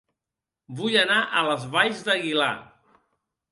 Vull 0.79 0.97
anar 1.01 1.19
a 1.21 1.45
Les 1.49 1.69
Valls 1.77 2.03
d'Aguilar 2.11 2.51